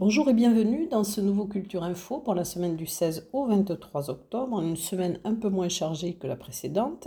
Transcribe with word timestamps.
Bonjour 0.00 0.30
et 0.30 0.32
bienvenue 0.32 0.86
dans 0.86 1.04
ce 1.04 1.20
nouveau 1.20 1.44
Culture 1.44 1.84
Info 1.84 2.20
pour 2.20 2.34
la 2.34 2.46
semaine 2.46 2.74
du 2.74 2.86
16 2.86 3.28
au 3.34 3.44
23 3.44 4.08
octobre, 4.08 4.58
une 4.62 4.74
semaine 4.74 5.20
un 5.24 5.34
peu 5.34 5.50
moins 5.50 5.68
chargée 5.68 6.14
que 6.14 6.26
la 6.26 6.36
précédente. 6.36 7.06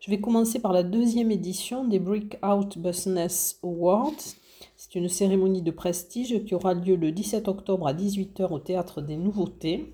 Je 0.00 0.10
vais 0.10 0.18
commencer 0.18 0.58
par 0.58 0.72
la 0.72 0.82
deuxième 0.82 1.30
édition 1.30 1.84
des 1.84 1.98
Breakout 1.98 2.78
Business 2.78 3.58
Awards. 3.62 4.16
C'est 4.78 4.94
une 4.94 5.10
cérémonie 5.10 5.60
de 5.60 5.72
prestige 5.72 6.42
qui 6.46 6.54
aura 6.54 6.72
lieu 6.72 6.96
le 6.96 7.12
17 7.12 7.48
octobre 7.48 7.86
à 7.86 7.92
18h 7.92 8.50
au 8.50 8.58
Théâtre 8.58 9.02
des 9.02 9.18
Nouveautés. 9.18 9.92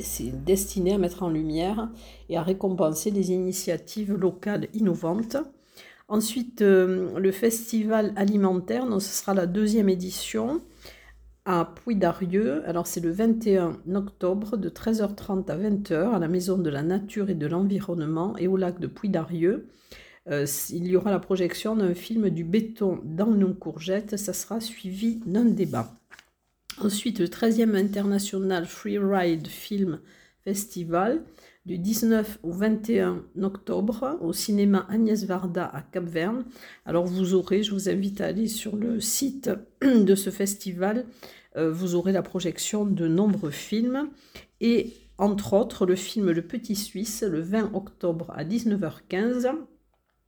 C'est 0.00 0.42
destiné 0.42 0.94
à 0.94 0.98
mettre 0.98 1.22
en 1.22 1.28
lumière 1.28 1.90
et 2.30 2.38
à 2.38 2.42
récompenser 2.42 3.10
des 3.10 3.30
initiatives 3.30 4.14
locales 4.14 4.68
innovantes. 4.72 5.36
Ensuite, 6.08 6.62
euh, 6.62 7.18
le 7.18 7.30
festival 7.30 8.14
alimentaire, 8.16 8.86
donc 8.86 9.02
ce 9.02 9.12
sera 9.12 9.34
la 9.34 9.44
deuxième 9.44 9.90
édition 9.90 10.62
à 11.48 11.64
Puy-d'Arieux. 11.64 12.62
Alors, 12.66 12.86
c'est 12.86 13.00
le 13.00 13.10
21 13.10 13.78
octobre 13.94 14.58
de 14.58 14.68
13h30 14.68 15.50
à 15.50 15.56
20h 15.56 16.14
à 16.14 16.18
la 16.18 16.28
Maison 16.28 16.58
de 16.58 16.68
la 16.68 16.82
Nature 16.82 17.30
et 17.30 17.34
de 17.34 17.46
l'Environnement 17.46 18.36
et 18.36 18.46
au 18.46 18.58
lac 18.58 18.78
de 18.78 18.86
Puy-d'Arieux. 18.86 19.66
Euh, 20.30 20.44
il 20.68 20.86
y 20.86 20.94
aura 20.94 21.10
la 21.10 21.18
projection 21.18 21.74
d'un 21.74 21.94
film 21.94 22.28
du 22.28 22.44
béton 22.44 23.00
dans 23.02 23.30
nos 23.30 23.54
courgettes. 23.54 24.18
Ça 24.18 24.34
sera 24.34 24.60
suivi 24.60 25.20
d'un 25.24 25.46
débat. 25.46 25.94
Ensuite, 26.82 27.18
le 27.18 27.26
13e 27.28 27.74
International 27.74 28.66
Freeride 28.66 29.46
Film 29.46 30.00
Festival 30.44 31.22
du 31.68 31.76
19 31.76 32.38
au 32.42 32.50
21 32.50 33.24
octobre 33.42 34.16
au 34.22 34.32
cinéma 34.32 34.86
Agnès 34.88 35.24
Varda 35.24 35.66
à 35.66 35.82
Cap-Verne. 35.82 36.46
Alors 36.86 37.04
vous 37.04 37.34
aurez, 37.34 37.62
je 37.62 37.72
vous 37.72 37.90
invite 37.90 38.22
à 38.22 38.24
aller 38.24 38.48
sur 38.48 38.74
le 38.74 39.00
site 39.00 39.50
de 39.82 40.14
ce 40.14 40.30
festival, 40.30 41.04
euh, 41.56 41.70
vous 41.70 41.94
aurez 41.94 42.12
la 42.12 42.22
projection 42.22 42.86
de 42.86 43.06
nombreux 43.06 43.50
films 43.50 44.08
et 44.62 44.94
entre 45.18 45.52
autres 45.52 45.84
le 45.84 45.94
film 45.94 46.30
Le 46.30 46.40
Petit 46.40 46.74
Suisse 46.74 47.22
le 47.22 47.42
20 47.42 47.74
octobre 47.74 48.32
à 48.34 48.44
19h15 48.44 49.52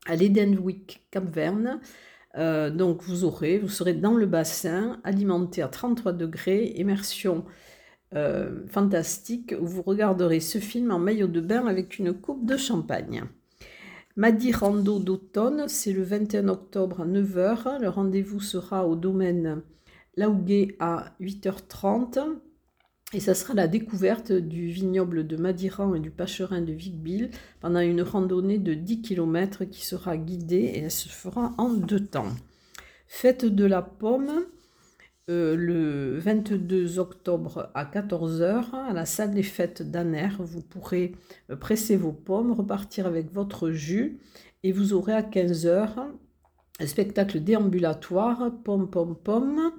à 0.07 0.17
l'Edenwick 0.17 1.07
Cap-Verne. 1.11 1.81
Euh, 2.37 2.69
donc 2.69 3.03
vous 3.03 3.25
aurez, 3.25 3.59
vous 3.59 3.69
serez 3.71 3.95
dans 3.95 4.15
le 4.15 4.27
bassin, 4.27 5.01
alimenté 5.05 5.63
à 5.63 5.69
33 5.69 6.13
degrés, 6.13 6.75
immersion 6.77 7.47
euh, 8.15 8.67
fantastique, 8.69 9.55
où 9.61 9.67
vous 9.67 9.83
regarderez 9.83 10.41
ce 10.41 10.59
film 10.59 10.91
en 10.91 10.99
maillot 10.99 11.29
de 11.29 11.41
bain 11.41 11.67
avec 11.67 11.99
une 11.99 12.13
coupe 12.13 12.45
de 12.45 12.57
champagne. 12.57 13.25
Madi 14.17 14.53
Rando 14.53 14.99
d'automne, 14.99 15.65
c'est 15.69 15.93
le 15.93 16.03
21 16.03 16.49
octobre 16.49 17.03
à 17.03 17.07
9h. 17.07 17.81
Le 17.81 17.89
rendez-vous 17.89 18.41
sera 18.41 18.87
au 18.87 18.97
domaine 18.97 19.63
Laougué 20.17 20.77
à 20.81 21.15
8h30. 21.21 22.19
Et 23.13 23.21
ça 23.21 23.35
sera 23.35 23.55
la 23.55 23.67
découverte 23.67 24.33
du 24.33 24.69
vignoble 24.69 25.27
de 25.27 25.37
Madiran 25.37 25.95
et 25.95 26.01
du 26.01 26.11
Pacherin 26.11 26.61
de 26.61 26.73
Vigbille 26.73 27.31
pendant 27.61 27.81
une 27.81 28.03
randonnée 28.03 28.59
de 28.59 28.75
10 28.75 29.03
km 29.03 29.65
qui 29.65 29.85
sera 29.85 30.17
guidée 30.17 30.71
et 30.75 30.79
elle 30.81 30.91
se 30.91 31.09
fera 31.09 31.53
en 31.59 31.71
deux 31.71 32.05
temps. 32.05 32.29
Fête 33.09 33.45
de 33.45 33.65
la 33.65 33.83
pomme, 33.83 34.45
euh, 35.31 35.57
le 35.57 36.19
22 36.19 36.99
octobre 36.99 37.71
à 37.75 37.85
14h 37.85 38.75
à 38.75 38.93
la 38.93 39.07
salle 39.07 39.33
des 39.33 39.43
fêtes 39.43 39.83
d'Aner. 39.83 40.29
Vous 40.39 40.61
pourrez 40.61 41.13
presser 41.61 41.97
vos 41.97 42.13
pommes, 42.13 42.53
repartir 42.53 43.07
avec 43.07 43.33
votre 43.33 43.71
jus 43.71 44.19
et 44.63 44.73
vous 44.73 44.93
aurez 44.93 45.15
à 45.15 45.23
15h 45.23 45.89
un 46.81 46.87
spectacle 46.87 47.41
déambulatoire, 47.41 48.51
pomme, 48.65 48.91
pomme, 48.91 49.17
pomme 49.17 49.73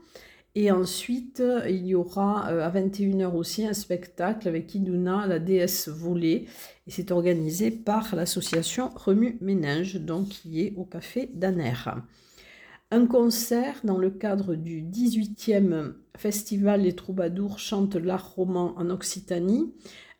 et 0.53 0.69
ensuite, 0.69 1.41
il 1.69 1.87
y 1.87 1.95
aura 1.95 2.49
euh, 2.49 2.65
à 2.65 2.69
21h 2.69 3.33
aussi 3.35 3.65
un 3.65 3.73
spectacle 3.73 4.49
avec 4.49 4.75
Iduna, 4.75 5.25
la 5.25 5.39
déesse 5.39 5.87
volée. 5.87 6.47
Et 6.87 6.91
c'est 6.91 7.11
organisé 7.11 7.71
par 7.71 8.13
l'association 8.15 8.89
Remue 8.95 9.37
Ménage, 9.39 9.95
donc 9.95 10.27
qui 10.27 10.61
est 10.61 10.73
au 10.75 10.83
café 10.83 11.29
d'Aner. 11.33 11.73
Un 12.93 13.05
concert 13.05 13.79
dans 13.85 13.97
le 13.97 14.09
cadre 14.09 14.55
du 14.55 14.81
18e 14.83 15.93
Festival 16.17 16.81
Les 16.81 16.93
Troubadours 16.93 17.57
chantent 17.57 17.95
l'art 17.95 18.33
roman 18.35 18.73
en 18.77 18.89
Occitanie, 18.89 19.73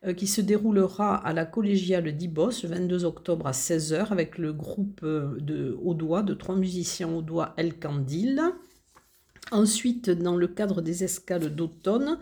euh, 0.06 0.14
qui 0.14 0.26
se 0.26 0.40
déroulera 0.40 1.14
à 1.16 1.34
la 1.34 1.44
collégiale 1.44 2.16
d'Ibos 2.16 2.62
le 2.62 2.70
22 2.70 3.04
octobre 3.04 3.46
à 3.46 3.50
16h 3.50 4.06
avec 4.06 4.38
le 4.38 4.54
groupe 4.54 5.00
euh, 5.02 5.36
de 5.40 5.76
Audois, 5.82 6.22
de 6.22 6.32
trois 6.32 6.56
musiciens 6.56 7.12
audois 7.12 7.52
El 7.58 7.78
Candil. 7.78 8.40
Ensuite, 9.50 10.08
dans 10.08 10.36
le 10.36 10.48
cadre 10.48 10.80
des 10.80 11.04
escales 11.04 11.54
d'automne, 11.54 12.18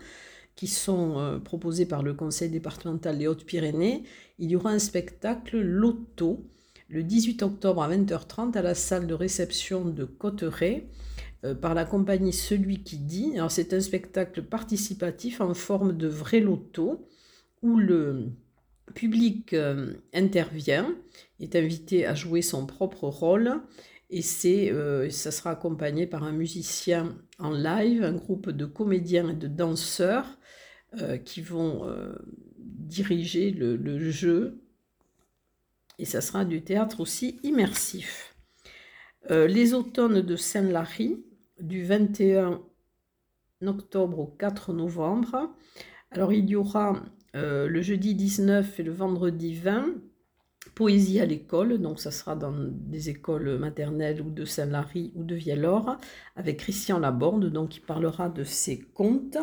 qui 0.57 0.67
sont 0.67 1.17
euh, 1.17 1.39
proposées 1.39 1.85
par 1.85 2.03
le 2.03 2.13
Conseil 2.13 2.49
départemental 2.49 3.17
des 3.17 3.27
Hautes-Pyrénées, 3.27 4.03
il 4.37 4.51
y 4.51 4.57
aura 4.57 4.71
un 4.71 4.79
spectacle 4.79 5.61
Loto 5.61 6.45
le 6.91 7.03
18 7.03 7.41
octobre 7.43 7.81
à 7.81 7.89
20h30 7.89 8.57
à 8.57 8.61
la 8.61 8.75
salle 8.75 9.07
de 9.07 9.13
réception 9.13 9.85
de 9.85 10.03
Cotteret 10.03 10.87
euh, 11.45 11.55
par 11.55 11.73
la 11.73 11.85
compagnie 11.85 12.33
Celui 12.33 12.83
qui 12.83 12.97
dit. 12.97 13.33
C'est 13.49 13.73
un 13.73 13.79
spectacle 13.79 14.43
participatif 14.43 15.41
en 15.41 15.53
forme 15.53 15.97
de 15.97 16.07
vrai 16.07 16.41
loto 16.41 17.07
où 17.61 17.77
le 17.77 18.31
public 18.93 19.53
euh, 19.53 19.93
intervient, 20.13 20.93
est 21.39 21.55
invité 21.55 22.05
à 22.05 22.13
jouer 22.13 22.41
son 22.41 22.65
propre 22.65 23.05
rôle 23.05 23.61
et 24.09 24.21
euh, 24.69 25.09
ça 25.09 25.31
sera 25.31 25.51
accompagné 25.51 26.05
par 26.05 26.25
un 26.25 26.33
musicien 26.33 27.17
en 27.39 27.51
live, 27.51 28.03
un 28.03 28.11
groupe 28.11 28.49
de 28.49 28.65
comédiens 28.65 29.29
et 29.29 29.35
de 29.35 29.47
danseurs 29.47 30.37
qui 31.23 31.39
vont 31.39 31.87
diriger 32.57 33.51
le, 33.51 34.11
jeu. 34.11 34.61
Et 36.01 36.05
ça 36.05 36.19
sera 36.19 36.43
du 36.43 36.63
théâtre 36.63 36.99
aussi 36.99 37.39
immersif. 37.43 38.35
les 39.29 39.73
automnes 39.73 40.21
de 40.21 40.35
Saint-Lary, 40.35 41.23
du 41.59 41.83
21 41.83 42.59
octobre 43.65 44.19
au 44.19 44.25
4 44.25 44.73
novembre. 44.73 45.55
Alors 46.09 46.33
il 46.33 46.49
y 46.49 46.55
aura 46.55 47.01
le 47.35 47.81
jeudi 47.81 48.15
19 48.15 48.79
et 48.79 48.83
le 48.83 48.91
vendredi 48.91 49.53
20 49.53 49.93
poésie 50.75 51.19
à 51.19 51.25
l'école, 51.25 51.77
donc 51.79 51.99
ça 51.99 52.11
sera 52.11 52.35
dans 52.35 52.53
des 52.53 53.09
écoles 53.09 53.57
maternelles 53.57 54.21
ou 54.21 54.31
de 54.31 54.45
Saint-Lary 54.45 55.11
ou 55.15 55.23
de 55.23 55.35
Viellore, 55.35 55.97
avec 56.35 56.57
Christian 56.57 56.99
Laborde, 56.99 57.45
donc 57.45 57.77
il 57.77 57.81
parlera 57.81 58.29
de 58.29 58.43
ses 58.43 58.79
contes. 58.79 59.37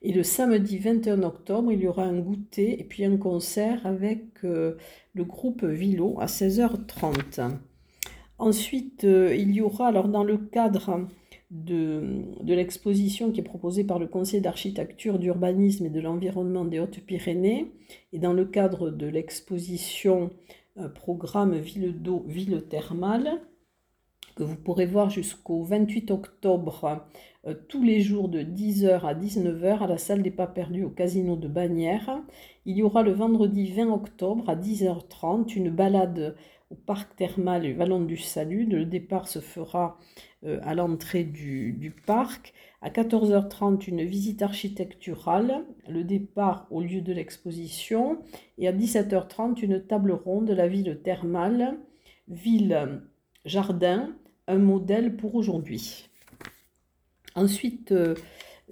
Et 0.00 0.12
le 0.12 0.22
samedi 0.22 0.78
21 0.78 1.22
octobre, 1.24 1.72
il 1.72 1.80
y 1.80 1.88
aura 1.88 2.04
un 2.04 2.18
goûter 2.18 2.80
et 2.80 2.84
puis 2.84 3.04
un 3.04 3.16
concert 3.16 3.84
avec 3.84 4.44
euh, 4.44 4.76
le 5.14 5.24
groupe 5.24 5.64
Vilo 5.64 6.16
à 6.20 6.26
16h30. 6.26 7.56
Ensuite, 8.38 9.02
euh, 9.02 9.34
il 9.34 9.52
y 9.52 9.60
aura, 9.60 9.88
alors 9.88 10.08
dans 10.08 10.22
le 10.22 10.38
cadre 10.38 11.08
de, 11.50 12.24
l'exposition 12.44 13.32
qui 13.32 13.40
est 13.40 13.44
proposée 13.44 13.82
par 13.82 13.98
le 13.98 14.06
Conseil 14.06 14.40
d'architecture, 14.40 15.18
d'urbanisme 15.18 15.86
et 15.86 15.90
de 15.90 16.00
l'environnement 16.00 16.64
des 16.64 16.78
Hautes-Pyrénées, 16.78 17.72
et 18.12 18.18
dans 18.20 18.32
le 18.32 18.44
cadre 18.44 18.90
de 18.90 19.06
l'exposition 19.06 20.30
programme 20.94 21.56
Ville 21.56 22.00
d'eau, 22.00 22.24
Ville 22.28 22.62
thermale, 22.68 23.40
que 24.38 24.44
vous 24.44 24.56
pourrez 24.56 24.86
voir 24.86 25.10
jusqu'au 25.10 25.64
28 25.64 26.12
octobre, 26.12 27.04
euh, 27.37 27.37
tous 27.54 27.82
les 27.82 28.00
jours 28.00 28.28
de 28.28 28.40
10h 28.40 29.00
à 29.06 29.14
19h 29.14 29.78
à 29.78 29.86
la 29.86 29.98
salle 29.98 30.22
des 30.22 30.30
pas 30.30 30.46
perdus 30.46 30.84
au 30.84 30.90
casino 30.90 31.36
de 31.36 31.48
Bagnères. 31.48 32.22
Il 32.66 32.76
y 32.76 32.82
aura 32.82 33.02
le 33.02 33.12
vendredi 33.12 33.70
20 33.72 33.92
octobre 33.92 34.48
à 34.48 34.56
10h30 34.56 35.54
une 35.56 35.70
balade 35.70 36.36
au 36.70 36.74
parc 36.74 37.16
thermal 37.16 37.64
et 37.64 37.72
Vallon 37.72 38.00
du 38.00 38.16
Salut. 38.16 38.64
Le 38.66 38.84
départ 38.84 39.28
se 39.28 39.38
fera 39.38 39.98
euh, 40.44 40.60
à 40.62 40.74
l'entrée 40.74 41.24
du, 41.24 41.72
du, 41.72 41.90
parc. 41.90 42.52
À 42.82 42.90
14h30, 42.90 43.88
une 43.88 44.04
visite 44.04 44.42
architecturale, 44.42 45.64
le 45.88 46.04
départ 46.04 46.66
au 46.70 46.82
lieu 46.82 47.00
de 47.00 47.12
l'exposition. 47.12 48.18
Et 48.58 48.68
à 48.68 48.72
17h30, 48.72 49.62
une 49.62 49.82
table 49.84 50.12
ronde 50.12 50.46
de 50.46 50.54
la 50.54 50.68
ville 50.68 51.00
thermale, 51.02 51.78
ville 52.28 53.02
jardin, 53.44 54.14
un 54.46 54.58
modèle 54.58 55.16
pour 55.16 55.34
aujourd'hui. 55.34 56.07
Ensuite, 57.34 57.92
euh, 57.92 58.14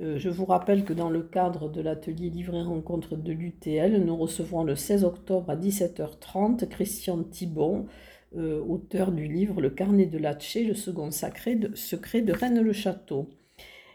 euh, 0.01 0.19
je 0.19 0.29
vous 0.29 0.45
rappelle 0.45 0.85
que 0.85 0.93
dans 0.93 1.11
le 1.11 1.23
cadre 1.23 1.71
de 1.71 1.81
l'atelier 1.81 2.31
livret 2.31 2.63
rencontre 2.63 3.17
de 3.17 3.33
l'UTL, 3.33 4.05
nous 4.05 4.17
recevrons 4.17 4.65
le 4.65 4.77
16 4.77 5.05
octobre 5.05 5.51
à 5.51 5.57
17h30 5.57 6.69
Christian 6.69 7.23
Thibon, 7.23 7.87
euh, 8.37 8.61
auteur 8.63 9.13
du 9.13 9.27
livre 9.27 9.61
Le 9.61 9.71
carnet 9.71 10.07
de 10.07 10.19
Latché, 10.19 10.65
le 10.65 10.75
second 10.75 11.11
secret 11.11 11.55
de 11.57 12.33
Rennes-le-Château. 12.33 13.31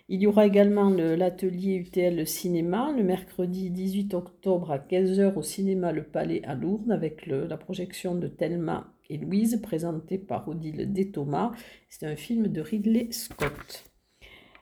Il 0.10 0.22
y 0.22 0.28
aura 0.28 0.46
également 0.46 0.90
l'atelier 0.90 1.76
UTL 1.76 2.28
Cinéma 2.28 2.94
le 2.98 3.02
mercredi 3.02 3.70
18 3.70 4.14
octobre 4.14 4.72
à 4.72 4.78
15h 4.78 5.36
au 5.36 5.42
cinéma 5.42 5.94
Le 5.94 6.04
Palais 6.04 6.42
à 6.44 6.54
Lourdes 6.54 6.92
avec 6.92 7.28
la 7.28 7.56
projection 7.56 8.16
de 8.16 8.28
Thelma 8.28 8.94
et 9.10 9.18
Louise 9.18 9.62
présentée 9.62 10.18
par 10.18 10.50
Odile 10.50 10.92
Déthomas. 10.92 11.54
C'est 11.88 12.06
un 12.08 12.18
film 12.18 12.50
de 12.50 12.60
Ridley 12.60 13.08
Scott. 13.12 13.91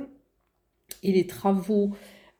et 1.03 1.11
les 1.11 1.27
travaux 1.27 1.91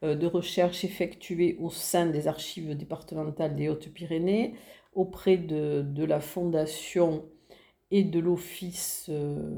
euh, 0.04 0.16
de 0.16 0.26
recherche 0.26 0.84
effectués 0.84 1.58
au 1.60 1.70
sein 1.70 2.08
des 2.08 2.28
archives 2.28 2.76
départementales 2.76 3.56
des 3.56 3.70
Hautes-Pyrénées 3.70 4.56
auprès 4.94 5.38
de, 5.38 6.04
la 6.04 6.20
Fondation 6.20 7.24
et 7.92 8.04
de 8.04 8.20
l'Office 8.20 9.06
euh, 9.10 9.56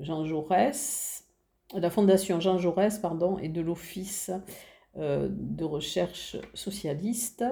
Jean 0.00 0.24
Jaurès, 0.24 1.26
la 1.74 1.90
Fondation 1.90 2.40
Jean 2.40 2.58
Jaurès, 2.58 2.98
pardon, 2.98 3.38
et 3.38 3.48
de 3.48 3.60
l'Office 3.60 4.30
de 4.96 5.64
recherche 5.64 6.36
socialiste. 6.54 7.44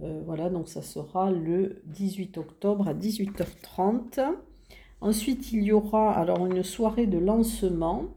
voilà, 0.00 0.50
donc 0.50 0.68
ça 0.68 0.82
sera 0.82 1.30
le 1.30 1.82
18 1.86 2.38
octobre 2.38 2.88
à 2.88 2.94
18h30. 2.94 4.20
Ensuite, 5.00 5.52
il 5.52 5.62
y 5.62 5.72
aura 5.72 6.12
alors 6.12 6.46
une 6.46 6.62
soirée 6.62 7.06
de 7.06 7.18
lancement 7.18 8.08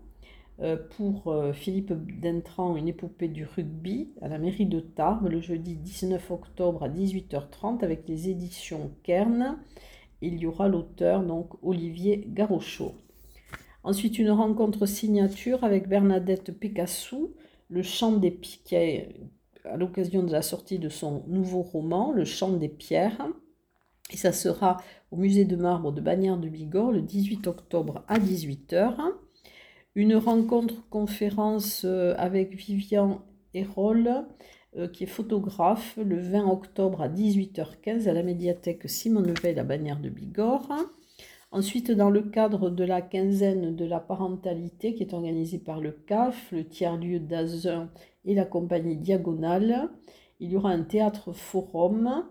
euh, 0.61 0.75
pour 0.97 1.27
euh, 1.27 1.53
Philippe 1.53 1.93
Dentran, 2.19 2.75
une 2.75 2.89
épopée 2.89 3.29
du 3.29 3.45
rugby 3.45 4.09
à 4.21 4.27
la 4.27 4.37
mairie 4.37 4.65
de 4.65 4.81
Tarbes 4.81 5.27
le 5.27 5.39
jeudi 5.39 5.75
19 5.75 6.31
octobre 6.31 6.83
à 6.83 6.89
18h30 6.89 7.81
avec 7.81 8.07
les 8.09 8.29
éditions 8.29 8.91
Kern. 9.03 9.57
Il 10.21 10.37
y 10.37 10.45
aura 10.45 10.67
l'auteur 10.67 11.23
donc 11.23 11.51
Olivier 11.63 12.25
Garochot. 12.27 12.93
Ensuite, 13.83 14.19
une 14.19 14.31
rencontre 14.31 14.85
signature 14.85 15.63
avec 15.63 15.87
Bernadette 15.87 16.51
Picasso, 16.51 17.33
le 17.69 17.83
chant 17.83 18.13
des 18.13 18.31
pierres, 18.31 19.07
à 19.63 19.77
l'occasion 19.77 20.24
de 20.24 20.31
la 20.31 20.42
sortie 20.42 20.80
de 20.80 20.89
son 20.89 21.24
nouveau 21.27 21.62
roman, 21.62 22.12
Le 22.12 22.25
chant 22.25 22.51
des 22.51 22.69
pierres. 22.69 23.27
Et 24.12 24.18
ça 24.18 24.31
sera 24.31 24.77
au 25.12 25.18
musée 25.18 25.45
de 25.45 25.56
marbre 25.56 25.92
de 25.92 26.01
Bagnères 26.01 26.38
de 26.38 26.50
Bigorre 26.50 26.92
le 26.92 27.01
18 27.01 27.45
octobre 27.45 28.04
à 28.07 28.18
18h 28.18 29.13
une 29.95 30.16
rencontre 30.16 30.88
conférence 30.89 31.83
euh, 31.86 32.13
avec 32.18 32.56
Vivian 32.56 33.21
Hérol, 33.54 34.25
euh, 34.77 34.88
qui 34.88 35.04
est 35.04 35.07
photographe, 35.07 35.98
le 35.98 36.19
20 36.21 36.48
octobre 36.50 37.01
à 37.01 37.10
18h15 37.10 38.07
à 38.07 38.13
la 38.13 38.24
médiathèque 38.24 38.89
Simone 38.89 39.33
Veil 39.33 39.60
à 39.60 39.63
Bagnères 39.63 40.00
de 40.00 40.10
Bigorre. 40.10 40.71
Ensuite, 41.51 41.89
dans 41.89 42.11
le 42.11 42.21
cadre 42.21 42.69
de 42.69 42.83
la 42.83 43.01
quinzaine 43.01 43.75
de 43.75 43.85
la 43.85 43.99
parentalité 43.99 44.93
qui 44.93 45.01
est 45.01 45.13
organisée 45.13 45.57
par 45.57 45.79
le 45.79 45.91
CAF, 45.91 46.51
le 46.51 46.67
tiers-lieu 46.67 47.19
d'Azun 47.19 47.89
et 48.25 48.35
la 48.35 48.45
compagnie 48.45 48.97
Diagonale, 48.97 49.89
il 50.39 50.51
y 50.51 50.57
aura 50.57 50.69
un 50.69 50.83
théâtre 50.83 51.33
forum. 51.33 52.23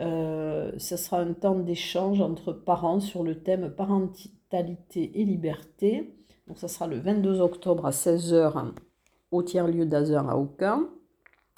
Euh, 0.00 0.72
ce 0.78 0.96
sera 0.96 1.20
un 1.20 1.34
temps 1.34 1.58
d'échange 1.58 2.22
entre 2.22 2.52
parents 2.52 3.00
sur 3.00 3.22
le 3.22 3.42
thème 3.42 3.70
parentalité 3.70 5.20
et 5.20 5.24
liberté. 5.24 6.14
Donc 6.46 6.58
ça 6.58 6.68
sera 6.68 6.86
le 6.86 6.98
22 6.98 7.40
octobre 7.40 7.84
à 7.84 7.90
16h 7.90 8.72
au 9.30 9.42
tiers-lieu 9.42 9.84
d'Azur 9.84 10.26
à 10.26 10.38
Aucun. 10.38 10.88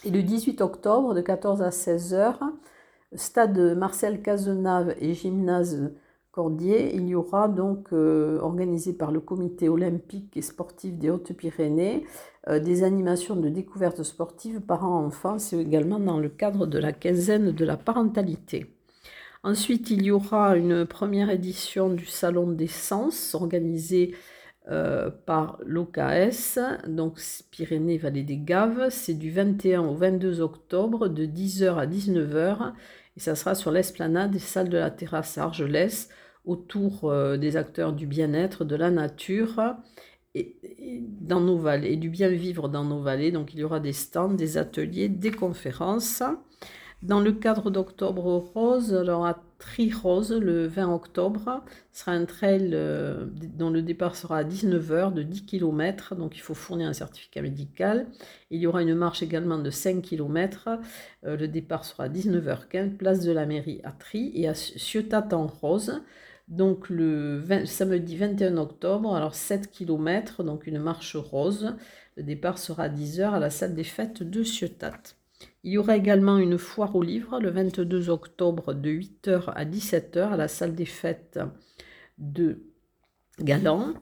Et 0.04 0.10
le 0.10 0.25
18 0.25 0.60
octobre 0.60 1.14
de 1.14 1.20
14 1.20 1.62
à 1.62 1.69
16h, 1.69 2.37
stade 3.14 3.76
Marcel 3.76 4.22
Cazenave 4.22 4.96
et 4.98 5.14
gymnase 5.14 5.92
Cordier, 6.32 6.94
il 6.94 7.09
y 7.09 7.15
aura 7.17 7.49
donc 7.49 7.93
euh, 7.93 8.38
organisé 8.41 8.93
par 8.93 9.11
le 9.11 9.21
comité 9.21 9.69
olympique 9.69 10.37
et 10.37 10.43
sportif 10.43 10.97
des 10.97 11.11
Hautes-Pyrénées 11.11 12.06
euh, 12.49 12.61
des 12.61 12.85
animations 12.85 13.37
de 13.37 13.49
découverte 13.49 14.03
sportive 14.03 14.61
parents-enfants, 14.61 15.38
c'est 15.38 15.59
également 15.59 15.99
dans 15.99 16.19
le 16.19 16.29
cadre 16.29 16.67
de 16.67 16.79
la 16.79 16.93
quinzaine 16.93 17.50
de 17.50 17.64
la 17.64 17.76
parentalité. 17.76 18.75
Ensuite, 19.43 19.90
il 19.90 20.02
y 20.02 20.11
aura 20.11 20.57
une 20.57 20.87
première 20.87 21.31
édition 21.31 21.90
du 21.90 22.07
Salon 22.07 22.52
des 22.52 22.66
Sens 22.66 23.35
organisée 23.35 24.14
euh, 24.71 25.11
par 25.11 25.59
l'OKS, 25.64 26.59
donc 26.87 27.19
Pyrénées-Vallée 27.50 28.23
des 28.23 28.37
Gaves. 28.37 28.88
C'est 28.90 29.14
du 29.14 29.31
21 29.31 29.83
au 29.83 29.95
22 29.95 30.43
octobre 30.43 31.09
de 31.09 31.25
10h 31.26 31.76
à 31.76 31.87
19h 31.87 32.73
et 33.16 33.21
ça 33.21 33.35
sera 33.35 33.54
sur 33.54 33.71
l'esplanade 33.71 34.31
des 34.31 34.38
salles 34.38 34.69
de 34.69 34.78
la 34.78 34.90
terrasse 34.90 35.38
à 35.38 35.45
Argelès 35.45 36.09
autour 36.44 37.04
euh, 37.04 37.37
des 37.37 37.56
acteurs 37.56 37.92
du 37.92 38.06
bien-être, 38.06 38.64
de 38.64 38.76
la 38.76 38.90
nature 38.90 39.76
et, 40.35 40.56
dans 41.20 41.40
nos 41.40 41.59
vallées, 41.59 41.97
du 41.97 42.09
bien 42.09 42.28
vivre 42.28 42.68
dans 42.68 42.85
nos 42.85 43.00
vallées. 43.00 43.32
Donc 43.32 43.54
il 43.54 43.61
y 43.61 43.64
aura 43.64 43.80
des 43.80 43.92
stands, 43.92 44.32
des 44.32 44.59
ateliers, 44.59 45.09
des 45.09 45.30
conférences. 45.30 46.23
Dans 47.02 47.20
le 47.20 47.32
cadre 47.32 47.70
d'Octobre 47.70 48.37
Rose, 48.37 48.94
alors 48.94 49.25
à 49.25 49.42
Tri-Rose, 49.59 50.32
le 50.32 50.66
20 50.66 50.94
octobre, 50.94 51.62
sera 51.92 52.12
un 52.12 52.26
trail 52.26 52.73
euh, 52.75 53.25
dont 53.56 53.70
le 53.70 53.80
départ 53.80 54.16
sera 54.16 54.37
à 54.38 54.44
19h 54.44 55.14
de 55.14 55.23
10 55.23 55.47
km, 55.47 56.14
donc 56.14 56.37
il 56.37 56.40
faut 56.40 56.52
fournir 56.52 56.88
un 56.88 56.92
certificat 56.92 57.40
médical. 57.40 58.06
Il 58.50 58.61
y 58.61 58.66
aura 58.66 58.82
une 58.82 58.94
marche 58.94 59.23
également 59.23 59.59
de 59.59 59.70
5 59.70 60.02
km, 60.02 60.68
euh, 61.25 61.38
le 61.38 61.49
départ 61.49 61.87
sera 61.87 62.04
à 62.04 62.09
19h15, 62.11 62.97
place 62.97 63.20
de 63.20 63.32
la 63.32 63.47
mairie 63.47 63.80
à 63.82 63.92
Tri 63.92 64.30
et 64.35 64.47
à 64.47 64.52
Ciotat 64.52 65.28
en 65.32 65.47
Rose. 65.47 66.02
Donc 66.50 66.90
le 66.90 67.45
samedi 67.64 68.16
21 68.16 68.57
octobre, 68.57 69.14
alors 69.14 69.37
7 69.37 69.71
km, 69.71 70.42
donc 70.42 70.66
une 70.66 70.80
marche 70.80 71.14
rose. 71.14 71.76
Le 72.16 72.25
départ 72.25 72.59
sera 72.59 72.85
à 72.85 72.88
10h 72.88 73.30
à 73.30 73.38
la 73.38 73.50
salle 73.50 73.76
des 73.76 73.85
fêtes 73.85 74.25
de 74.25 74.42
Ciotat. 74.42 75.00
Il 75.62 75.73
y 75.73 75.78
aura 75.78 75.97
également 75.97 76.38
une 76.38 76.59
foire 76.59 76.97
aux 76.97 77.02
livres 77.02 77.38
le 77.38 77.50
22 77.50 78.11
octobre 78.11 78.75
de 78.75 78.90
8h 78.90 79.52
à 79.54 79.64
17h 79.64 80.33
à 80.33 80.37
la 80.37 80.49
salle 80.49 80.75
des 80.75 80.87
fêtes 80.87 81.38
de 82.19 82.64
Galant. 83.38 83.95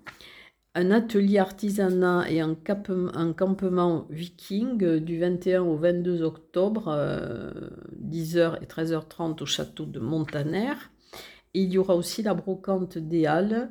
Un 0.74 0.90
atelier 0.90 1.38
artisanat 1.38 2.30
et 2.30 2.40
un, 2.40 2.54
campement 2.54 4.06
viking 4.08 5.00
du 5.00 5.18
21 5.18 5.62
au 5.62 5.76
22 5.76 6.22
octobre, 6.22 6.86
10h 8.02 8.38
euh, 8.38 8.56
et 8.62 8.66
13h30 8.66 9.42
au 9.42 9.46
château 9.46 9.84
de 9.84 10.00
Montaner. 10.00 10.72
Il 11.54 11.70
y 11.70 11.78
aura 11.78 11.96
aussi 11.96 12.22
la 12.22 12.34
brocante 12.34 12.98
des 12.98 13.26
Halles. 13.26 13.70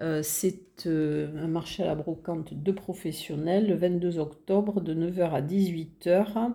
Euh, 0.00 0.20
c'est 0.22 0.86
euh, 0.86 1.28
un 1.42 1.48
marché 1.48 1.82
à 1.82 1.86
la 1.86 1.96
brocante 1.96 2.54
de 2.54 2.70
professionnels 2.70 3.66
le 3.66 3.74
22 3.74 4.18
octobre 4.20 4.80
de 4.80 4.94
9h 4.94 5.32
à 5.32 5.42
18h 5.42 6.52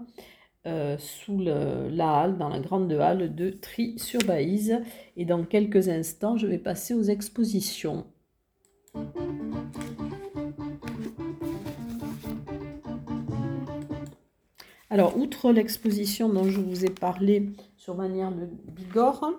euh, 0.65 0.98
sous 0.98 1.39
la 1.39 2.22
halle, 2.22 2.38
dans 2.38 2.48
la 2.48 2.60
grande 2.60 2.92
halle 2.94 3.36
de 3.36 3.50
Tri-sur-Baïse. 3.50 4.82
Et 5.18 5.25
dans 5.25 5.44
quelques 5.44 5.89
instants, 5.89 6.38
je 6.38 6.48
vais 6.48 6.58
passer 6.58 6.94
aux 6.94 7.03
expositions. 7.03 8.06
Alors, 14.89 15.18
outre 15.18 15.51
l'exposition 15.51 16.30
dont 16.30 16.46
je 16.46 16.62
vous 16.62 16.86
ai 16.86 16.89
parlé 16.92 17.50
sur 17.75 17.96
manière 17.96 18.32
de 18.32 18.48
Bigorre, 18.72 19.32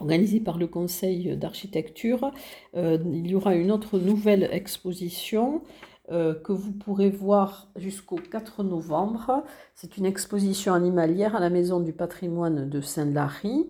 organisée 0.00 0.40
par 0.40 0.58
le 0.58 0.66
Conseil 0.66 1.36
d'architecture, 1.36 2.32
euh, 2.76 2.98
il 3.12 3.26
y 3.26 3.34
aura 3.34 3.54
une 3.54 3.70
autre 3.70 3.98
nouvelle 3.98 4.48
exposition 4.50 5.62
euh, 6.10 6.34
que 6.34 6.52
vous 6.52 6.72
pourrez 6.72 7.10
voir 7.10 7.68
jusqu'au 7.76 8.16
4 8.16 8.64
novembre. 8.64 9.44
C'est 9.74 9.96
une 9.96 10.06
exposition 10.06 10.74
animalière 10.74 11.36
à 11.36 11.40
la 11.40 11.50
Maison 11.50 11.80
du 11.80 11.92
patrimoine 11.92 12.68
de 12.68 12.80
Saint-Lary. 12.80 13.68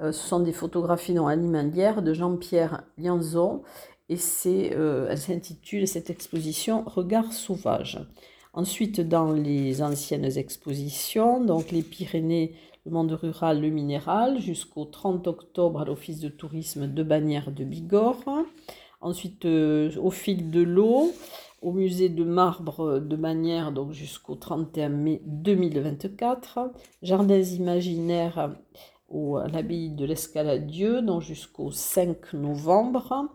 Euh, 0.00 0.12
ce 0.12 0.28
sont 0.28 0.40
des 0.40 0.52
photographies 0.52 1.14
non 1.14 1.26
animalières 1.26 2.02
de 2.02 2.14
Jean-Pierre 2.14 2.84
Lianzon 2.98 3.62
et 4.08 4.18
elle 4.72 5.18
s'intitule 5.18 5.86
cette 5.86 6.10
exposition 6.10 6.82
Regard 6.84 7.32
sauvage. 7.32 8.00
Ensuite, 8.52 9.00
dans 9.00 9.30
les 9.30 9.80
anciennes 9.82 10.36
expositions, 10.36 11.44
donc 11.44 11.70
les 11.70 11.82
Pyrénées, 11.82 12.54
le 12.84 12.90
monde 12.90 13.12
rural, 13.12 13.60
le 13.60 13.68
minéral, 13.68 14.40
jusqu'au 14.40 14.84
30 14.84 15.26
octobre 15.26 15.80
à 15.80 15.84
l'Office 15.84 16.20
de 16.20 16.28
tourisme 16.28 16.86
de 16.86 17.02
Bagnères 17.02 17.50
de 17.50 17.64
Bigorre. 17.64 18.44
Ensuite, 19.00 19.44
euh, 19.44 19.90
au 19.98 20.10
fil 20.10 20.50
de 20.50 20.62
l'eau, 20.62 21.12
au 21.62 21.72
musée 21.72 22.08
de 22.08 22.24
marbre 22.24 22.98
de 22.98 23.16
Bagnères, 23.16 23.72
donc 23.72 23.92
jusqu'au 23.92 24.34
31 24.34 24.88
mai 24.88 25.22
2024. 25.26 26.70
Jardins 27.02 27.42
imaginaires 27.42 28.38
à 29.12 29.48
l'abbaye 29.48 29.90
de 29.90 30.04
l'Escaladieu, 30.04 31.02
donc 31.02 31.22
jusqu'au 31.22 31.70
5 31.70 32.32
novembre. 32.34 33.28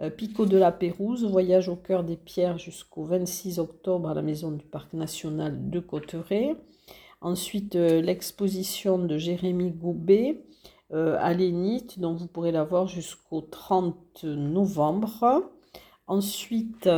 Euh, 0.00 0.10
Picot 0.10 0.46
de 0.46 0.56
la 0.56 0.72
Pérouse, 0.72 1.24
voyage 1.24 1.68
au 1.68 1.76
cœur 1.76 2.04
des 2.04 2.16
pierres 2.16 2.58
jusqu'au 2.58 3.04
26 3.04 3.58
octobre 3.58 4.08
à 4.08 4.14
la 4.14 4.22
maison 4.22 4.50
du 4.50 4.64
Parc 4.64 4.92
national 4.92 5.70
de 5.70 5.80
Cotteret. 5.80 6.56
Ensuite, 7.20 7.76
euh, 7.76 8.00
l'exposition 8.00 8.98
de 8.98 9.18
Jérémy 9.18 9.70
Goubet 9.70 10.42
euh, 10.92 11.16
à 11.20 11.34
l'Énith, 11.34 11.98
dont 11.98 12.14
vous 12.14 12.26
pourrez 12.26 12.52
la 12.52 12.64
voir 12.64 12.86
jusqu'au 12.86 13.42
30 13.42 14.24
novembre. 14.24 15.50
Ensuite, 16.06 16.88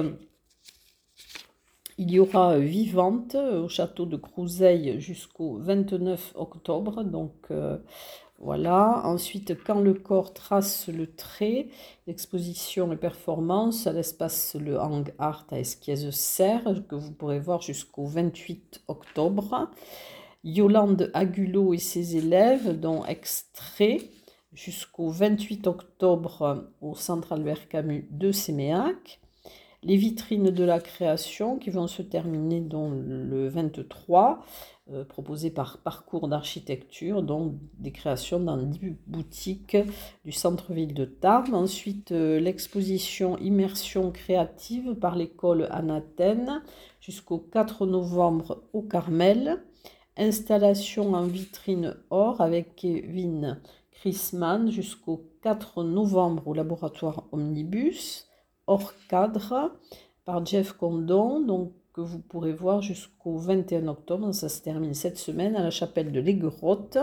il 1.99 2.11
y 2.11 2.19
aura 2.19 2.59
Vivante 2.59 3.35
au 3.35 3.69
château 3.69 4.07
de 4.07 4.17
Crouseille 4.17 5.01
jusqu'au 5.01 5.59
29 5.59 6.33
octobre. 6.37 7.05
Donc, 7.05 7.51
voilà. 8.43 9.03
Ensuite, 9.05 9.57
quand 9.65 9.81
le 9.81 9.95
corps 9.95 10.35
trace 10.35 10.89
le 10.89 11.07
trait, 11.07 11.69
l'exposition 12.09 12.93
et 12.93 12.97
performance 12.97 13.87
à 13.87 13.93
l'espace 13.93 14.57
Le 14.61 14.81
Hang 14.81 15.15
Art 15.19 15.47
à 15.53 15.61
Esquiez-Serre, 15.61 16.83
que 16.89 16.97
vous 16.97 17.13
pourrez 17.13 17.39
voir 17.39 17.63
jusqu'au 17.63 18.05
28 18.05 18.83
octobre. 18.89 19.71
Yolande 20.43 21.13
Agulot 21.15 21.73
et 21.73 21.79
ses 21.79 22.17
élèves, 22.17 22.81
dont 22.81 23.05
extrait 23.05 23.99
jusqu'au 24.53 25.09
28 25.09 25.69
octobre 25.69 26.69
au 26.81 26.97
Centre 26.97 27.33
Albert 27.33 27.69
Camus 27.69 28.09
de 28.11 28.33
Séméac. 28.33 29.21
Les 29.85 29.97
vitrines 29.97 30.51
de 30.51 30.65
la 30.65 30.81
création 30.81 31.59
qui 31.59 31.71
vont 31.71 31.87
se 31.87 32.03
terminer 32.03 32.61
dans 32.61 32.91
le 32.91 33.49
23 33.49 34.45
euh, 34.91 35.05
proposé 35.05 35.51
par 35.51 35.79
Parcours 35.79 36.27
d'architecture, 36.27 37.23
donc 37.23 37.55
des 37.79 37.93
créations 37.93 38.41
dans 38.41 38.57
10 38.57 38.97
boutiques 39.07 39.77
du 40.25 40.33
centre-ville 40.33 40.93
de 40.93 41.05
Tarbes. 41.05 41.55
Ensuite, 41.55 42.11
euh, 42.11 42.41
l'exposition 42.41 43.39
Immersion 43.39 44.11
créative 44.11 44.95
par 44.95 45.15
l'école 45.15 45.69
Anathène 45.71 46.63
jusqu'au 47.01 47.39
4 47.39 47.87
novembre 47.87 48.65
au 48.73 48.83
Carmel. 48.83 49.63
Installation 50.17 51.15
en 51.15 51.27
vitrine 51.27 51.97
or 52.11 52.41
avec 52.41 52.75
Kevin 52.75 53.61
Chrisman 53.93 54.69
jusqu'au 54.69 55.31
4 55.43 55.85
novembre 55.85 56.49
au 56.49 56.55
laboratoire 56.55 57.29
Omnibus. 57.31 58.27
Hors 58.67 58.95
cadre 59.09 59.73
par 60.25 60.45
Jeff 60.45 60.73
Condon, 60.73 61.41
donc 61.41 61.73
que 61.93 62.01
vous 62.01 62.21
pourrez 62.21 62.53
voir 62.53 62.81
jusqu'au 62.81 63.37
21 63.37 63.87
octobre. 63.89 64.33
Ça 64.33 64.49
se 64.49 64.63
termine 64.63 64.95
cette 64.95 65.19
semaine 65.19 65.57
à 65.57 65.63
la 65.63 65.71
chapelle 65.71 66.13
de 66.13 66.21
l'Aiguerotte. 66.21 66.99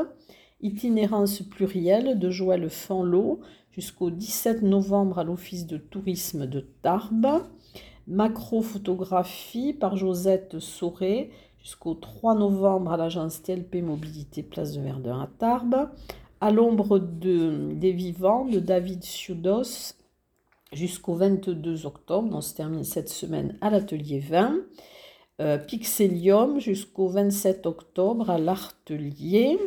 Itinérance 0.62 1.42
plurielle 1.42 2.18
de 2.20 2.30
Joël 2.30 2.70
Fanlot 2.70 3.40
jusqu'au 3.72 4.10
17 4.10 4.64
novembre 4.64 5.20
à 5.20 5.24
l'Office 5.24 5.68
de 5.68 5.78
tourisme 5.78 6.48
de 6.48 6.62
Tarbes. 6.82 7.44
Macro-photographie 8.08 9.74
par 9.74 9.96
Josette 9.96 10.60
Sauré 10.60 11.30
jusqu'au 11.60 11.94
3 11.94 12.36
novembre 12.36 12.92
à 12.92 12.98
l'agence 12.98 13.44
TLP 13.44 13.84
Mobilité 13.84 14.42
Place 14.42 14.74
de 14.74 14.82
Verdun 14.82 15.22
à 15.22 15.28
Tarbes. 15.28 15.90
À 16.42 16.52
l'ombre 16.52 16.98
de, 17.00 17.74
des 17.74 17.92
vivants 17.92 18.46
de 18.46 18.60
David 18.60 19.04
Siudos 19.04 19.99
jusqu'au 20.74 21.16
22 21.16 21.86
octobre. 21.86 22.30
On 22.32 22.42
se 22.42 22.54
termine 22.54 22.84
cette 22.84 23.10
semaine 23.10 23.58
à 23.62 23.70
l'atelier 23.70 24.20
20. 24.20 24.58
Euh, 25.42 25.58
Pixelium 25.58 26.60
jusqu'au 26.60 27.08
27 27.08 27.66
octobre 27.66 28.30
à 28.30 28.38
l'Artelier. 28.38 29.58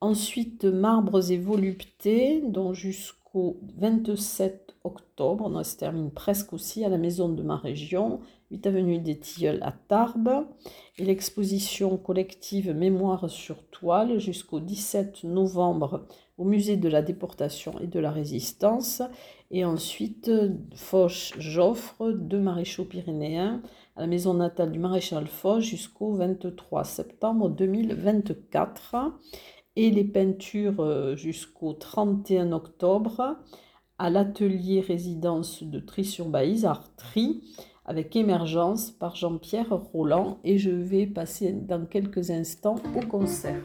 Ensuite, 0.00 0.64
Marbres 0.64 1.30
et 1.30 1.38
Voluptés, 1.38 2.42
dont 2.44 2.72
jusqu'au 2.72 3.60
27 3.78 4.69
octobre. 4.84 5.50
On 5.52 5.62
se 5.62 5.76
termine 5.76 6.10
presque 6.10 6.52
aussi 6.52 6.84
à 6.84 6.88
la 6.88 6.98
maison 6.98 7.28
de 7.28 7.42
ma 7.42 7.56
région, 7.56 8.20
8 8.50 8.66
avenue 8.66 8.98
des 8.98 9.18
Tilleuls 9.18 9.62
à 9.62 9.72
Tarbes. 9.72 10.46
Et 10.98 11.04
l'exposition 11.04 11.96
collective 11.96 12.72
Mémoire 12.74 13.28
sur 13.28 13.64
toile 13.68 14.18
jusqu'au 14.18 14.60
17 14.60 15.24
novembre 15.24 16.06
au 16.38 16.44
musée 16.44 16.76
de 16.76 16.88
la 16.88 17.02
déportation 17.02 17.78
et 17.80 17.86
de 17.86 18.00
la 18.00 18.10
résistance. 18.10 19.02
Et 19.50 19.64
ensuite, 19.64 20.30
Foch 20.74 21.34
Joffre, 21.38 22.12
de 22.12 22.38
maréchaux 22.38 22.84
pyrénéens, 22.84 23.62
à 23.96 24.02
la 24.02 24.06
maison 24.06 24.34
natale 24.34 24.72
du 24.72 24.78
maréchal 24.78 25.26
Foch 25.26 25.60
jusqu'au 25.60 26.14
23 26.14 26.84
septembre 26.84 27.50
2024. 27.50 28.96
Et 29.76 29.90
les 29.90 30.04
peintures 30.04 30.80
euh, 30.80 31.14
jusqu'au 31.14 31.74
31 31.74 32.52
octobre 32.52 33.36
à 34.00 34.08
l'atelier 34.08 34.80
résidence 34.80 35.62
de 35.62 35.78
Tri-sur-Baïse, 35.78 36.66
Tri, 36.96 37.42
avec 37.84 38.16
émergence 38.16 38.90
par 38.90 39.14
Jean-Pierre 39.14 39.68
Roland. 39.92 40.38
Et 40.42 40.56
je 40.56 40.70
vais 40.70 41.06
passer 41.06 41.52
dans 41.52 41.84
quelques 41.84 42.30
instants 42.30 42.76
au 42.96 43.06
concert. 43.06 43.60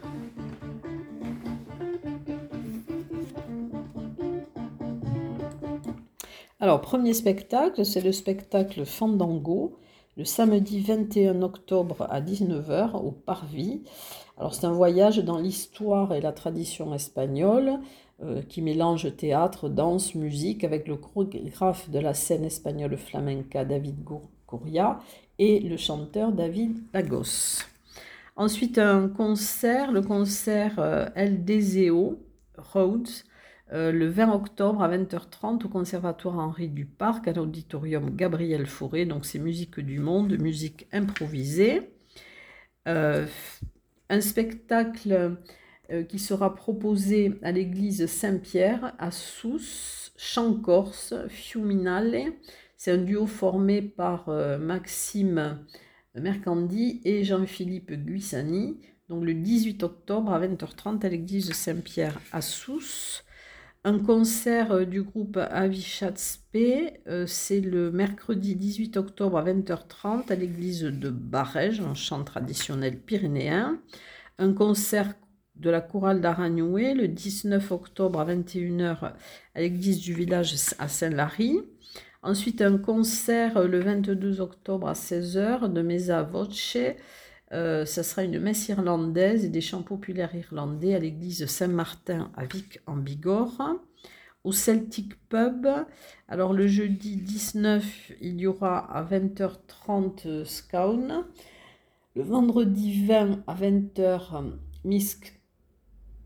Alors, 6.59 6.81
premier 6.81 7.13
spectacle, 7.13 7.85
c'est 7.85 8.01
le 8.01 8.11
spectacle 8.11 8.83
Fandango, 8.83 9.79
le 10.17 10.25
samedi 10.25 10.81
21 10.81 11.43
octobre 11.43 12.07
à 12.09 12.19
19h 12.19 12.97
au 12.97 13.11
Parvis. 13.11 13.83
Alors, 14.37 14.53
c'est 14.53 14.65
un 14.65 14.73
voyage 14.73 15.19
dans 15.19 15.39
l'histoire 15.39 16.13
et 16.13 16.21
la 16.21 16.33
tradition 16.33 16.93
espagnole 16.93 17.79
euh, 18.23 18.41
qui 18.41 18.61
mélange 18.61 19.15
théâtre, 19.15 19.69
danse, 19.69 20.15
musique 20.15 20.63
avec 20.63 20.87
le 20.87 20.97
chorégraphe 20.97 21.89
de 21.89 21.99
la 21.99 22.13
scène 22.13 22.43
espagnole 22.43 22.97
flamenca 22.97 23.63
David 23.63 23.97
Coria 24.45 24.99
et 25.39 25.59
le 25.59 25.77
chanteur 25.77 26.31
David 26.31 26.83
Lagos. 26.93 27.63
Ensuite, 28.35 28.77
un 28.77 29.07
concert, 29.07 29.91
le 29.91 30.01
concert 30.01 30.79
euh, 30.79 31.07
El 31.15 31.45
Deseo 31.45 32.19
Rhodes 32.57 33.09
euh, 33.73 33.91
le 33.91 34.07
20 34.07 34.31
octobre 34.31 34.83
à 34.83 34.89
20h30 34.89 35.65
au 35.65 35.69
Conservatoire 35.69 36.37
Henri 36.37 36.67
Duparc, 36.69 37.27
à 37.27 37.33
l'auditorium 37.33 38.15
Gabriel 38.15 38.67
Fauré. 38.67 39.05
Donc 39.05 39.25
c'est 39.25 39.39
musique 39.39 39.79
du 39.79 39.99
monde, 39.99 40.37
musique 40.39 40.87
improvisée. 40.91 41.89
Un 44.09 44.21
spectacle 44.21 45.37
euh, 45.91 46.03
qui 46.03 46.19
sera 46.19 46.55
proposé 46.55 47.33
à 47.43 47.51
l'église 47.51 48.05
Saint-Pierre 48.05 48.95
à 48.99 49.11
Sousse, 49.11 50.13
Chant 50.17 50.53
Corse, 50.55 51.13
Fiuminale. 51.29 52.33
C'est 52.77 52.91
un 52.91 52.97
duo 52.97 53.25
formé 53.25 53.81
par 53.81 54.29
Maxime 54.59 55.65
Mercandi 56.13 57.01
et 57.03 57.23
Jean-Philippe 57.23 57.93
Guissani. 57.93 58.77
Donc 59.09 59.23
le 59.23 59.33
18 59.33 59.83
octobre 59.83 60.33
à 60.33 60.39
20h30 60.39 61.05
à 61.05 61.09
l'église 61.09 61.51
Saint-Pierre 61.53 62.19
à 62.31 62.41
Sousse. 62.41 63.24
Un 63.87 63.99
concert 63.99 64.71
euh, 64.71 64.83
du 64.83 65.03
groupe 65.03 65.37
Avishatspe, 65.37 66.57
euh, 67.07 67.27
c'est 67.27 67.61
le 67.61 67.91
mercredi 67.91 68.55
18 68.55 68.97
octobre 68.97 69.37
à 69.37 69.43
20h30 69.43 70.31
à 70.31 70.35
l'église 70.35 70.81
de 70.81 71.11
Barège, 71.11 71.81
en 71.81 71.93
chant 71.93 72.23
traditionnel 72.23 72.99
pyrénéen. 72.99 73.79
Un 74.39 74.53
concert 74.53 75.13
de 75.57 75.69
la 75.69 75.81
chorale 75.81 76.19
d'Aragnoué 76.19 76.95
le 76.95 77.07
19 77.07 77.71
octobre 77.71 78.19
à 78.19 78.25
21h 78.25 79.13
à 79.53 79.61
l'église 79.61 79.99
du 80.01 80.15
village 80.15 80.55
à 80.79 80.87
Saint-Lary. 80.87 81.59
Ensuite, 82.23 82.63
un 82.63 82.79
concert 82.79 83.67
le 83.67 83.81
22 83.81 84.41
octobre 84.41 84.87
à 84.87 84.93
16h 84.93 85.71
de 85.71 85.81
Mesa 85.83 86.23
Voce. 86.23 86.75
Euh, 87.51 87.85
ça 87.85 88.03
sera 88.03 88.23
une 88.23 88.39
messe 88.39 88.67
irlandaise 88.69 89.45
et 89.45 89.49
des 89.49 89.61
chants 89.61 89.83
populaires 89.83 90.35
irlandais 90.35 90.95
à 90.95 90.99
l'église 90.99 91.45
Saint-Martin 91.45 92.31
à 92.35 92.45
Vic 92.45 92.79
en 92.87 92.97
Bigorre. 92.97 93.75
Au 94.43 94.51
Celtic 94.51 95.15
Pub, 95.27 95.67
alors 96.27 96.53
le 96.53 96.67
jeudi 96.67 97.15
19, 97.17 98.11
il 98.21 98.39
y 98.39 98.45
aura 98.45 98.77
à 98.95 99.03
20h30 99.03 100.45
Scaun. 100.45 101.25
Le 102.15 102.21
vendredi 102.23 103.05
20 103.05 103.43
à 103.47 103.55
20h 103.55 104.51
Misk 104.83 105.39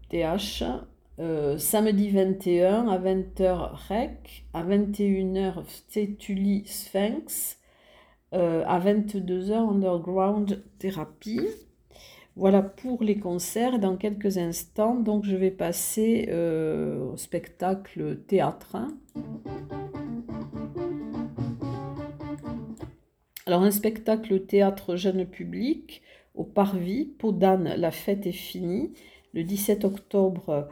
TH. 0.09 0.63
Euh, 1.19 1.57
samedi 1.57 2.11
21 2.11 2.87
à 2.87 2.97
20h 2.97 3.71
REC, 3.89 4.45
à 4.53 4.63
21h 4.63 5.65
Stetuli 5.67 6.63
Sphinx, 6.65 7.58
euh, 8.33 8.63
à 8.65 8.79
22h 8.79 9.53
Underground 9.53 10.63
Therapy. 10.77 11.41
Voilà 12.35 12.61
pour 12.61 13.03
les 13.03 13.19
concerts. 13.19 13.79
Dans 13.79 13.97
quelques 13.97 14.37
instants, 14.37 14.95
donc 14.95 15.25
je 15.25 15.35
vais 15.35 15.51
passer 15.51 16.29
euh, 16.29 17.11
au 17.11 17.17
spectacle 17.17 18.19
théâtre. 18.27 18.77
Alors 23.45 23.63
un 23.63 23.71
spectacle 23.71 24.45
théâtre 24.45 24.95
jeune 24.95 25.25
public 25.25 26.03
au 26.35 26.43
Parvis, 26.43 27.05
Podane, 27.05 27.73
la 27.75 27.91
fête 27.91 28.27
est 28.27 28.31
finie, 28.31 28.93
le 29.33 29.43
17 29.43 29.83
octobre 29.83 30.69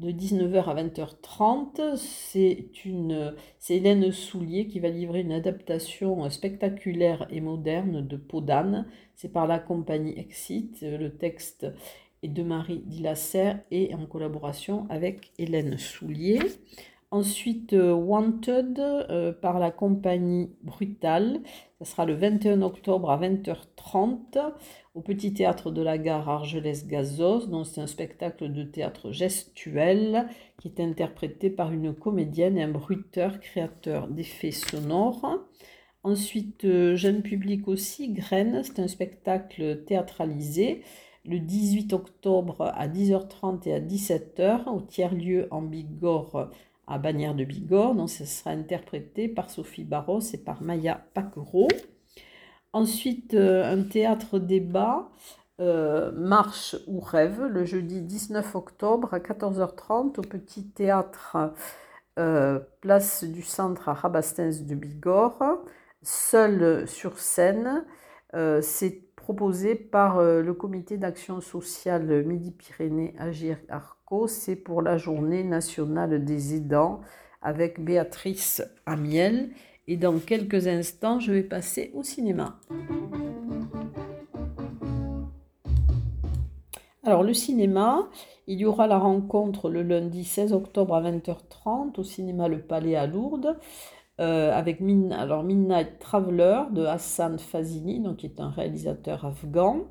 de 0.00 0.10
19h 0.10 0.64
à 0.64 0.82
20h30. 0.82 1.96
C'est 1.96 3.76
Hélène 3.76 4.10
Soulier 4.10 4.66
qui 4.66 4.80
va 4.80 4.88
livrer 4.88 5.20
une 5.20 5.32
adaptation 5.32 6.28
spectaculaire 6.30 7.26
et 7.30 7.40
moderne 7.40 8.06
de 8.06 8.16
Peau 8.16 8.40
d'âne. 8.40 8.86
C'est 9.14 9.32
par 9.32 9.46
la 9.46 9.58
compagnie 9.58 10.18
Exit. 10.18 10.80
Le 10.80 11.10
texte 11.10 11.66
est 12.22 12.28
de 12.28 12.42
Marie 12.42 12.82
Dilasser 12.86 13.52
et 13.70 13.94
en 13.94 14.06
collaboration 14.06 14.86
avec 14.88 15.32
Hélène 15.38 15.76
Soulier. 15.76 16.40
Ensuite, 17.12 17.72
euh, 17.72 17.92
Wanted 17.92 18.78
euh, 18.78 19.32
par 19.32 19.58
la 19.58 19.72
compagnie 19.72 20.54
Brutal. 20.62 21.40
Ce 21.80 21.84
sera 21.84 22.04
le 22.04 22.14
21 22.14 22.62
octobre 22.62 23.10
à 23.10 23.18
20h30 23.18 24.52
au 24.94 25.00
Petit 25.00 25.34
Théâtre 25.34 25.72
de 25.72 25.82
la 25.82 25.98
Gare 25.98 26.28
Argelès-Gazos. 26.28 27.64
C'est 27.64 27.80
un 27.80 27.88
spectacle 27.88 28.52
de 28.52 28.62
théâtre 28.62 29.10
gestuel 29.10 30.28
qui 30.60 30.68
est 30.68 30.80
interprété 30.80 31.50
par 31.50 31.72
une 31.72 31.94
comédienne 31.94 32.56
et 32.56 32.62
un 32.62 32.70
bruiteur 32.70 33.40
créateur 33.40 34.06
d'effets 34.06 34.52
sonores. 34.52 35.48
Ensuite, 36.04 36.64
euh, 36.64 36.94
jeune 36.94 37.22
public 37.22 37.66
aussi, 37.66 38.12
Graines, 38.12 38.62
c'est 38.62 38.78
un 38.78 38.88
spectacle 38.88 39.82
théâtralisé 39.84 40.82
le 41.24 41.40
18 41.40 41.92
octobre 41.92 42.72
à 42.74 42.88
10h30 42.88 43.68
et 43.68 43.74
à 43.74 43.80
17h 43.80 44.68
au 44.68 44.80
tiers-lieu 44.80 45.48
en 45.50 45.60
Bigorre 45.60 46.50
à 46.90 46.98
de 46.98 47.44
Bigorre. 47.44 47.94
Donc, 47.94 48.10
ce 48.10 48.24
sera 48.24 48.50
interprété 48.50 49.28
par 49.28 49.48
Sophie 49.48 49.84
Barros 49.84 50.20
et 50.34 50.38
par 50.38 50.62
Maya 50.62 51.06
Paquereau. 51.14 51.68
Ensuite, 52.72 53.34
euh, 53.34 53.64
un 53.64 53.82
théâtre 53.82 54.38
débat, 54.38 55.08
euh, 55.60 56.12
Marche 56.12 56.76
ou 56.86 57.00
Rêve, 57.00 57.42
le 57.42 57.64
jeudi 57.64 58.02
19 58.02 58.54
octobre 58.54 59.14
à 59.14 59.18
14h30 59.18 60.18
au 60.18 60.22
Petit 60.22 60.68
Théâtre 60.68 61.36
euh, 62.18 62.60
Place 62.80 63.24
du 63.24 63.42
Centre 63.42 63.88
à 63.88 63.94
Rabastens 63.94 64.66
de 64.66 64.74
Bigorre. 64.74 65.62
Seul 66.02 66.88
sur 66.88 67.18
scène, 67.18 67.84
c'est 68.62 69.09
proposé 69.20 69.74
par 69.74 70.20
le 70.22 70.52
comité 70.54 70.96
d'action 70.96 71.40
sociale 71.40 72.24
Midi-Pyrénées 72.24 73.14
Agir 73.18 73.58
Arco. 73.68 74.26
C'est 74.26 74.56
pour 74.56 74.82
la 74.82 74.96
journée 74.96 75.44
nationale 75.44 76.24
des 76.24 76.56
aidants 76.56 77.00
avec 77.42 77.84
Béatrice 77.84 78.62
Amiel. 78.86 79.50
Et 79.86 79.96
dans 79.96 80.18
quelques 80.18 80.66
instants, 80.66 81.20
je 81.20 81.32
vais 81.32 81.42
passer 81.42 81.90
au 81.94 82.02
cinéma. 82.02 82.58
Alors 87.02 87.22
le 87.22 87.34
cinéma, 87.34 88.08
il 88.46 88.60
y 88.60 88.66
aura 88.66 88.86
la 88.86 88.98
rencontre 88.98 89.70
le 89.70 89.82
lundi 89.82 90.24
16 90.24 90.52
octobre 90.52 90.94
à 90.94 91.02
20h30 91.02 91.98
au 91.98 92.04
cinéma 92.04 92.46
Le 92.48 92.60
Palais 92.60 92.94
à 92.94 93.06
Lourdes. 93.06 93.56
Euh, 94.20 94.52
avec 94.52 94.80
Midnight 94.80 95.98
Traveler 95.98 96.64
de 96.72 96.84
Hassan 96.84 97.38
Fazini, 97.38 98.00
donc 98.00 98.18
qui 98.18 98.26
est 98.26 98.38
un 98.38 98.50
réalisateur 98.50 99.24
afghan. 99.24 99.86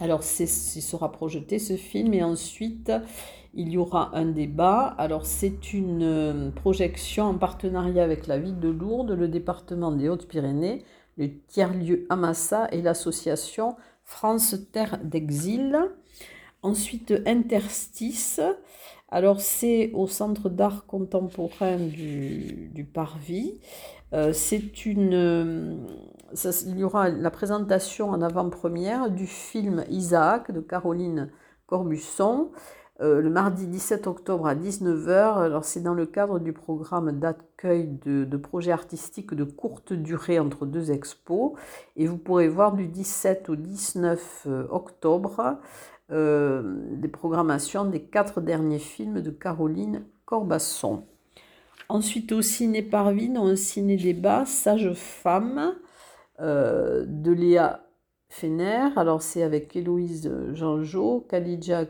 Alors, 0.00 0.22
il 0.40 0.48
sera 0.48 1.12
projeté 1.12 1.58
ce 1.58 1.76
film 1.76 2.14
et 2.14 2.22
ensuite 2.22 2.90
il 3.52 3.68
y 3.68 3.76
aura 3.76 4.16
un 4.16 4.24
débat. 4.24 4.94
Alors, 4.96 5.26
c'est 5.26 5.74
une 5.74 6.02
euh, 6.02 6.50
projection 6.52 7.24
en 7.24 7.34
partenariat 7.34 8.02
avec 8.02 8.28
la 8.28 8.38
ville 8.38 8.58
de 8.58 8.70
Lourdes, 8.70 9.10
le 9.10 9.28
département 9.28 9.92
des 9.92 10.08
Hautes-Pyrénées, 10.08 10.82
le 11.18 11.28
tiers-lieu 11.46 12.06
Amassa 12.08 12.68
et 12.72 12.80
l'association 12.80 13.76
France 14.04 14.56
Terre 14.72 14.98
d'Exil. 15.04 15.78
Ensuite, 16.62 17.12
Interstice. 17.26 18.40
Alors, 19.14 19.40
c'est 19.40 19.92
au 19.94 20.08
Centre 20.08 20.48
d'art 20.48 20.86
contemporain 20.86 21.76
du, 21.76 22.84
Parvis. 22.92 23.60
Euh, 24.12 24.32
c'est 24.32 24.86
une. 24.86 25.14
Euh, 25.14 25.76
il 26.66 26.80
y 26.80 26.82
aura 26.82 27.10
la 27.10 27.30
présentation 27.30 28.10
en 28.10 28.20
avant-première 28.20 29.10
du 29.10 29.28
film 29.28 29.84
Isaac 29.88 30.50
de 30.50 30.58
Caroline 30.58 31.30
Corbusson. 31.68 32.50
Euh, 33.00 33.20
le 33.20 33.30
mardi 33.30 33.68
17 33.68 34.08
octobre 34.08 34.48
à 34.48 34.56
19h. 34.56 35.38
Alors 35.38 35.64
c'est 35.64 35.80
dans 35.80 35.94
le 35.94 36.06
cadre 36.06 36.40
du 36.40 36.52
programme 36.52 37.12
d'accueil 37.12 37.86
de, 38.04 38.36
projets 38.36 38.72
artistiques 38.72 39.32
de 39.32 39.44
courte 39.44 39.92
durée 39.92 40.40
entre 40.40 40.66
deux 40.66 40.90
expos. 40.90 41.52
Et 41.94 42.08
vous 42.08 42.18
pourrez 42.18 42.48
voir 42.48 42.72
du 42.72 42.88
17 42.88 43.48
au 43.48 43.54
19 43.54 44.48
octobre 44.70 45.60
des 46.10 47.08
programmations 47.08 47.86
des 47.86 48.02
quatre 48.02 48.40
derniers 48.40 48.78
films 48.78 49.20
de 49.20 49.30
Caroline 49.30 50.04
Corbasson. 50.26 51.04
Ensuite, 51.88 52.32
au 52.32 52.42
ciné 52.42 52.82
Parvis, 52.82 53.28
dans 53.28 53.46
un 53.46 53.56
ciné-débat, 53.56 54.46
Sage 54.46 54.94
Femme 54.94 55.76
euh, 56.40 57.04
de 57.06 57.32
Léa 57.32 57.86
Fener. 58.28 58.88
Alors, 58.96 59.22
c'est 59.22 59.42
avec 59.42 59.76
Héloïse 59.76 60.32
Janjot, 60.54 61.26
Khalidja 61.28 61.84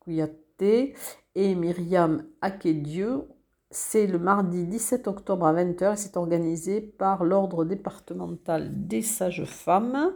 Kouyaté 0.00 0.94
et 1.34 1.54
Myriam 1.54 2.24
Akedieu. 2.40 3.24
C'est 3.70 4.06
le 4.06 4.18
mardi 4.18 4.66
17 4.66 5.08
octobre 5.08 5.44
à 5.46 5.52
20h 5.52 5.92
et 5.92 5.96
c'est 5.96 6.16
organisé 6.16 6.80
par 6.80 7.24
l'Ordre 7.24 7.64
départemental 7.64 8.70
des 8.86 9.02
sages-femmes. 9.02 10.14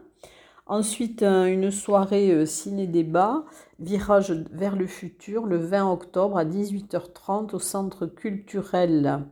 Ensuite, 0.66 1.22
une 1.22 1.70
soirée 1.70 2.30
euh, 2.30 2.46
ciné-débat, 2.46 3.44
Virage 3.80 4.30
vers 4.52 4.76
le 4.76 4.86
futur, 4.86 5.44
le 5.44 5.56
20 5.56 5.90
octobre 5.90 6.38
à 6.38 6.44
18h30 6.44 7.54
au 7.54 7.58
Centre 7.58 8.06
culturel 8.06 9.26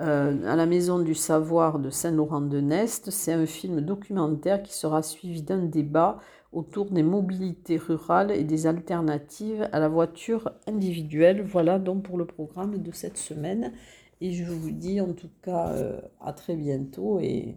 euh, 0.00 0.46
à 0.46 0.54
la 0.54 0.66
Maison 0.66 1.00
du 1.00 1.14
Savoir 1.14 1.80
de 1.80 1.90
Saint-Laurent-de-Nest. 1.90 3.10
C'est 3.10 3.32
un 3.32 3.46
film 3.46 3.80
documentaire 3.80 4.62
qui 4.62 4.74
sera 4.74 5.02
suivi 5.02 5.42
d'un 5.42 5.64
débat 5.64 6.18
autour 6.52 6.90
des 6.90 7.02
mobilités 7.02 7.76
rurales 7.76 8.30
et 8.30 8.44
des 8.44 8.68
alternatives 8.68 9.68
à 9.72 9.80
la 9.80 9.88
voiture 9.88 10.52
individuelle. 10.68 11.42
Voilà 11.42 11.80
donc 11.80 12.04
pour 12.04 12.16
le 12.16 12.26
programme 12.26 12.78
de 12.78 12.92
cette 12.92 13.18
semaine. 13.18 13.72
Et 14.20 14.32
je 14.32 14.44
vous 14.44 14.70
dis 14.70 15.00
en 15.00 15.12
tout 15.12 15.30
cas 15.42 15.70
euh, 15.70 16.00
à 16.20 16.32
très 16.32 16.54
bientôt 16.54 17.18
et 17.20 17.56